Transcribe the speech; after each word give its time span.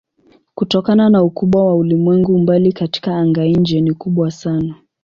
Kutokana 0.55 1.09
na 1.09 1.23
ukubwa 1.23 1.65
wa 1.65 1.75
ulimwengu 1.75 2.35
umbali 2.35 2.73
katika 2.73 3.15
anga-nje 3.15 3.81
ni 3.81 3.93
kubwa 3.93 4.31
sana. 4.31 4.75